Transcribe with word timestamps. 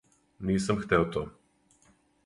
Нисам 0.49 0.81
хтео 0.81 1.05
то. 1.13 1.25